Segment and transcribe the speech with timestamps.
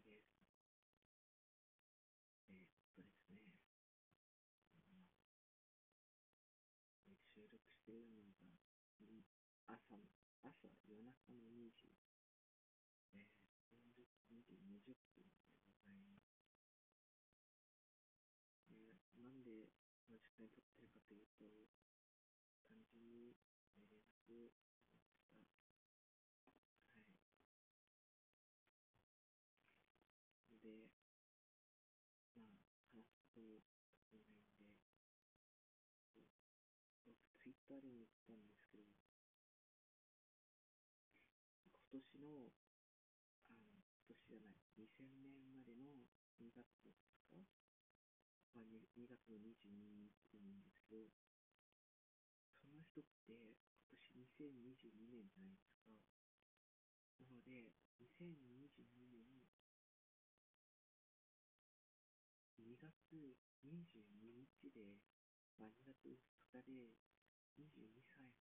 [0.00, 0.24] で。
[2.48, 3.54] えー、っとですね、
[7.06, 8.58] うん、収録しているのが、
[9.66, 10.08] 朝の、
[10.42, 11.96] 朝、夜中の2時、
[13.12, 13.28] えー、
[13.70, 16.34] 40 2時20分でございます。
[18.68, 19.70] えー、なんで、
[20.06, 21.70] この時間に撮ってるかというと、
[22.68, 23.36] 単純に、
[23.76, 24.73] えー、
[37.74, 38.86] 2人に行ったんですけど、
[41.66, 42.54] 今年の、
[43.50, 46.06] あの、今年じゃない、2000年までの
[46.38, 47.34] 2月ですか、
[48.54, 49.74] まあ、2, 2月の22
[50.06, 51.10] 日なんですけど、
[52.62, 55.90] その人って今年2022年じゃないですか。
[57.18, 59.50] なので、2022年
[62.54, 63.34] 2月
[63.66, 65.02] 22日で、
[65.58, 66.94] まあ、2月2日で
[67.54, 68.34] 22歳。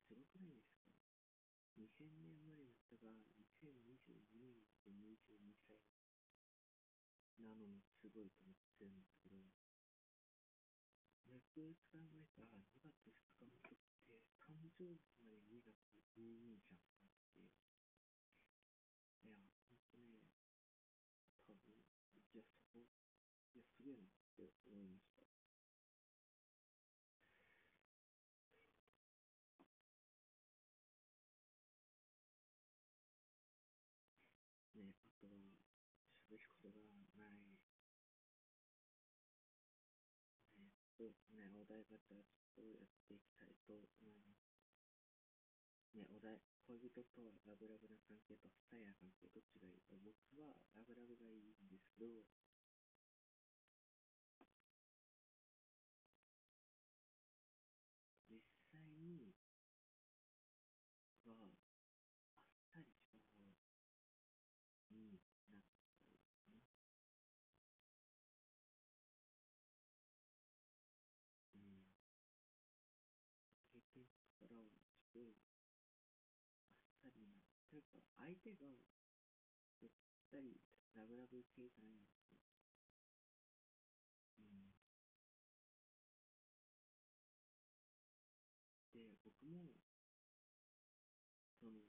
[0.00, 0.92] すごくないですか
[1.76, 5.76] ?2000 年前の人が2022年で22歳
[7.36, 9.36] なのもすごいと思ってるんですけど、
[11.28, 15.74] よく考えたら2月2日の人って誕生日まで2月
[16.16, 17.50] 22じゃんかっていう。
[19.24, 19.36] いや、
[19.68, 20.30] ほんとね、
[21.44, 21.74] 多分、
[22.32, 22.86] いや、そこ、
[23.52, 25.13] いや、すげえなって思いました。
[41.64, 44.44] お題ガチャちょっとやっていきたいと思います。
[45.96, 46.36] ね、お題、
[46.68, 52.28] 恋人とはラブラブな関係と二重な関係どっちがいい僕はラブラブがいいんですけど、
[78.18, 78.66] 相手が
[79.78, 79.90] ぴっ
[80.30, 80.60] たり
[80.94, 82.38] ラブラブ系じゃないんですよ。
[84.38, 84.72] うん。
[88.92, 89.74] で、僕も、
[91.60, 91.80] その、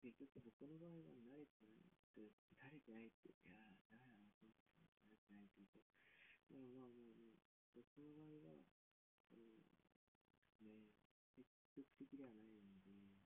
[0.00, 4.72] 結局僕の場合は慣れてないって、慣れてないって、いやー、ダメだな、この人
[5.04, 5.82] 慣れてないって言うと、
[6.48, 7.42] まあまあまあまあ、
[7.74, 8.64] 僕の場合は、
[9.28, 9.66] その、
[10.60, 10.88] ね、
[11.34, 13.20] 積極的ではないんで、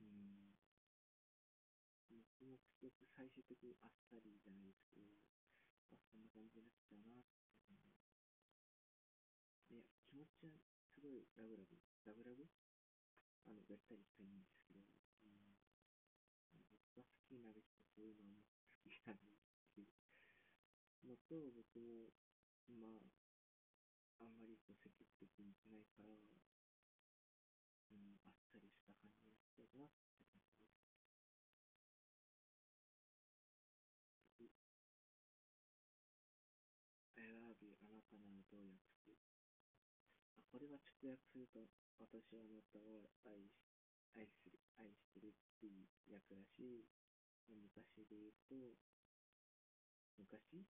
[0.00, 0.54] うん、
[2.10, 5.08] 僕も結局最終的にあっさりじゃないですけど、
[5.88, 7.88] まあ、そんな感じになっちゃうなって感じ
[9.72, 10.60] で、気持ちは
[10.92, 12.44] すごいラブラブ、ラブラブ
[13.48, 15.56] あの、べったりしたいんですけど、うん、
[16.76, 19.88] 僕が好きになる人そういうのも好きなんですけど、
[21.08, 22.12] のと、僕も、
[22.68, 23.00] ま
[24.20, 30.91] あ、あんまりこう積極的にいけないから、うん、あっさりした感じになっちゃうなって感じです。
[37.62, 39.14] I love you あなたならどう訳す
[40.50, 41.64] これは直訳すると、
[41.96, 43.54] 私はあなたを愛し
[44.18, 46.84] 愛する、愛してるっていう訳だし、
[47.48, 48.76] 昔で言うと、
[50.18, 50.66] 昔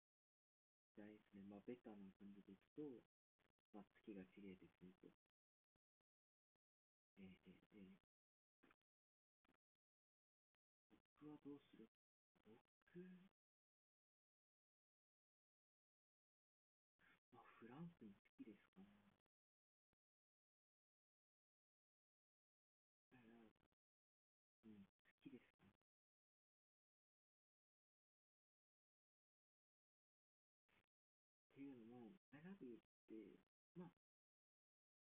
[0.94, 3.02] じゃないですね、まあ、ベタな感じでいくと、
[3.74, 5.10] まあ、月が綺麗ですねと。
[7.18, 7.98] えー、えー、えー、
[10.94, 11.88] 僕はどうする？
[12.46, 13.31] 僕、
[32.60, 33.40] も、I love you って、
[33.76, 33.92] まあ、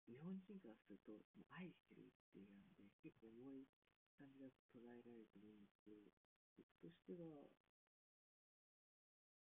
[0.05, 3.65] 日本人からすると、愛してるっていうなんで、結構重い
[4.13, 5.97] 感じが捉えられると思うんですけど、
[6.57, 7.49] 僕としては、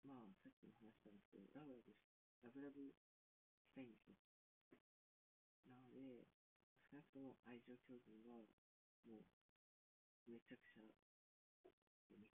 [0.03, 1.99] まあ、さっきも話したんですけど、ラブラブし、
[2.43, 2.95] ラブラブ
[3.59, 4.15] したいんですよ。
[5.67, 6.27] なので、
[6.91, 8.47] 少なくとも愛情表現は、
[9.07, 10.87] もう、めちゃくちゃ、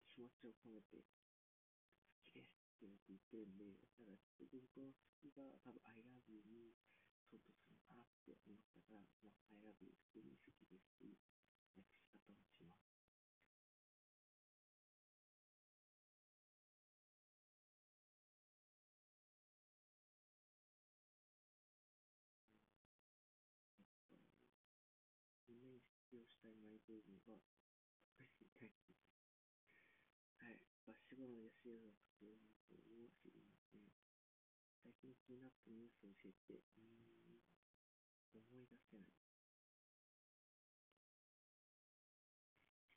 [0.09, 1.05] 気持ちを込めて、
[2.79, 6.79] ってなっていてんで、だから結局僕が多分 I love you に
[7.27, 7.43] する
[7.83, 11.19] かなって思ったから、まあ、I love you 普通に好きですっ
[11.75, 12.87] 訳し方します。
[25.51, 33.91] みんなに必要したいマイページは、ュ後の安いが普通の方を知りません。
[34.83, 37.43] 最近気になったニュースを教えて、うーん、
[38.35, 39.13] 思い出せない。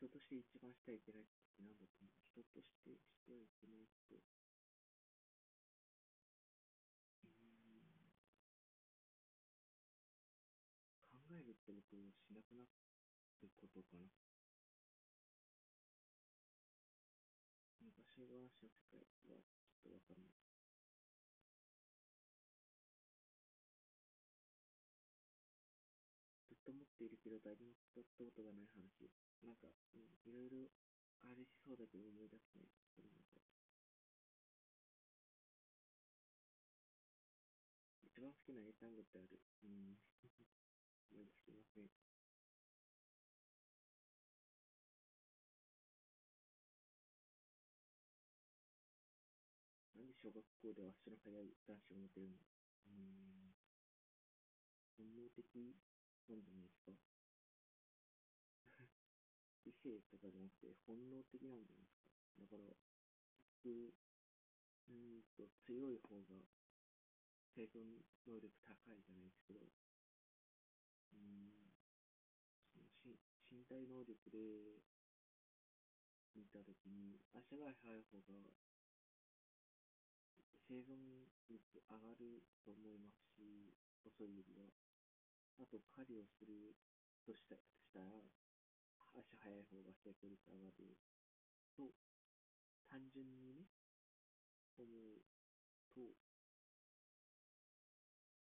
[0.01, 4.15] 人として一番してはいけないことって何だと思う人としてしてはいけないこと。
[7.23, 8.11] うーん。
[11.09, 12.65] 考えるってことをしなくな
[13.41, 14.30] ることかな。
[18.59, 20.35] 昔話の世界はちょっとわかんない。
[26.49, 29.07] ずっと持っているけど誰も使ったことがない話。
[29.41, 30.69] なんか、うん、いろいろ
[31.21, 32.69] ありそうだけど思い出せない。
[32.93, 33.39] それなんか
[38.03, 39.39] 一番好きな英単語ってある？
[39.63, 39.97] うん。
[41.09, 42.10] 思い出せません。
[50.21, 52.35] 小学校では足の速い男子を持てるの
[52.85, 53.55] うーん。
[54.95, 55.41] 本能的
[56.29, 56.91] なんじゃないですか。
[59.65, 61.97] 理性とかじゃなくて本能的なんじゃないです
[62.35, 62.41] か。
[62.41, 62.63] だから、
[63.33, 63.95] 結局、
[64.89, 66.45] うんと強い方が
[67.55, 69.59] 生存能力高いじゃないですけど、
[71.13, 71.73] うん、
[72.73, 73.19] そのし
[73.51, 74.81] 身体能力で
[76.35, 78.51] 見たときに、足が速い方が
[80.71, 83.75] 生存率上がると思いますし、
[84.07, 84.71] 遅いよりは。
[85.59, 86.79] あと、狩りをする
[87.27, 87.59] とした
[87.91, 88.07] ら、
[89.11, 90.95] 足早い方が成功率上がる
[91.75, 91.91] と、
[92.87, 93.67] 単純にね、
[94.79, 95.19] 思う
[95.91, 96.15] と、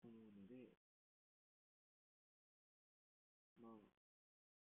[0.05, 0.77] 思うので、
[3.57, 3.89] まあ、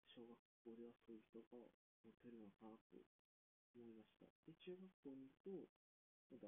[0.05, 1.65] 小学校ではそういう人が
[2.05, 3.01] 持てるのかなと
[3.73, 4.29] 思いました。
[4.45, 5.65] で、中学校に行くと、
[6.31, 6.39] 頭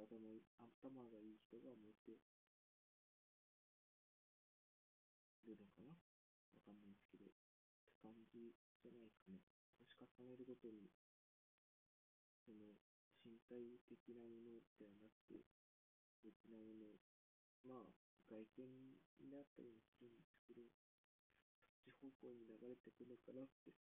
[0.58, 2.16] 頭がいい人が持て
[5.46, 9.44] るのかなわかんないんですけど、って感じじゃないですかね。
[9.78, 10.90] 年重ねるごとに、
[12.42, 12.80] その、
[13.22, 15.44] 身体的なものではなくて、
[16.22, 16.98] 的なもの、
[17.66, 17.94] まあ、
[18.30, 18.98] 外見
[19.30, 20.66] であったりもするんですけど、
[21.70, 23.74] そっち方向に流れてくのかなって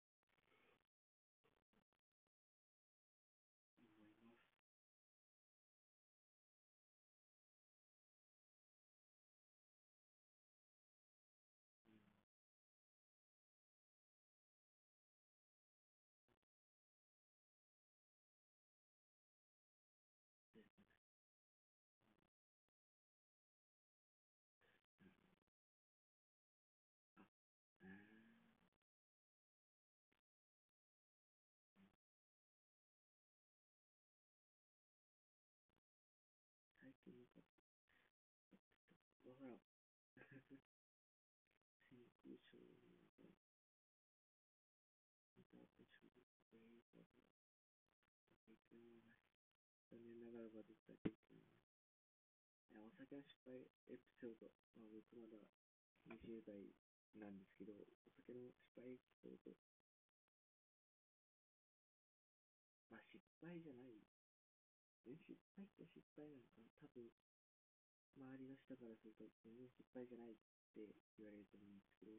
[49.95, 52.83] 残念ながらバズった経験ない。
[52.83, 54.51] お酒の失敗エピソード。
[54.75, 55.39] まあ、僕まだ
[56.11, 56.75] 20代
[57.15, 59.55] なんですけど、お酒の失敗エピソード。
[62.91, 64.03] まあ失敗じゃない。
[65.07, 65.15] 失
[65.55, 67.07] 敗って失敗なのかな多分、
[68.19, 70.43] 周りの人からすると全然失敗じゃないっ
[70.75, 72.19] て言われると思うんですけど、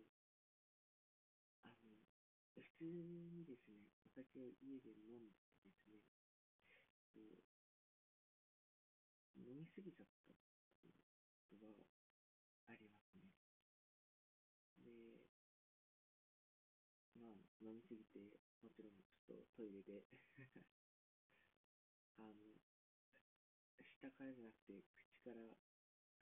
[1.67, 2.07] あの、
[2.55, 5.99] 普通にですね、お酒を家で飲んでて
[7.27, 7.54] ですね、
[9.37, 10.33] 飲みすぎちゃった
[10.83, 11.67] ことが
[12.67, 13.33] ありますね。
[14.83, 15.27] で、
[17.15, 20.03] まあ、飲みすぎて、もちろんちょっとトイレで
[22.17, 22.59] あの、
[23.83, 25.51] 下からじゃなくて口から、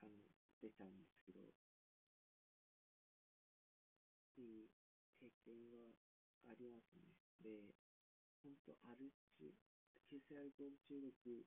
[0.02, 1.54] あの、出ちゃうんですけど、っ
[4.36, 4.70] ていう
[5.22, 5.94] 経験は
[6.50, 7.14] ありますね。
[7.40, 7.78] で、
[8.42, 9.54] ほんとアル中、
[10.10, 11.46] 急性アルコール中毒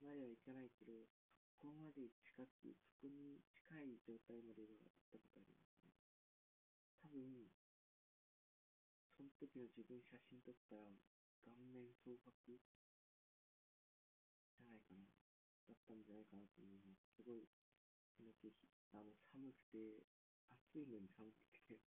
[0.00, 1.06] まではいかないけど、
[1.46, 5.94] そこまで近く、そこに近い状態までは行ったことありますね。
[7.02, 7.52] 多分、
[9.14, 10.98] その時の自分写真撮ったら、
[11.44, 12.32] 顔面蒼白
[14.56, 15.06] じゃないかな。
[15.68, 17.14] だったんじゃないかなと思います。
[17.16, 17.46] すごい、
[18.16, 18.52] その時、
[18.92, 20.04] あの、寒くて、
[20.50, 21.78] 暑いのに寒くてっ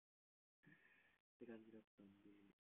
[1.38, 2.65] て感じだったんで、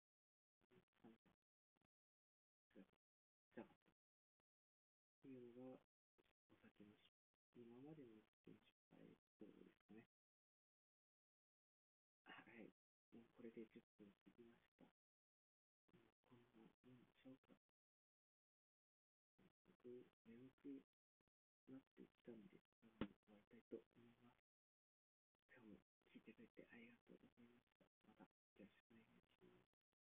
[13.66, 14.88] て10分過ぎました。
[15.92, 16.72] うん、こん。
[16.88, 17.00] ないん。
[17.00, 17.60] でしょうか。
[19.68, 20.80] 僕、眠く
[21.68, 22.48] なってきたん。
[22.48, 24.48] で、なので終わりたいと思います。
[25.52, 27.84] 今日も聞いてくれてありがとうございました。
[28.08, 29.79] また、よろしくお願いします。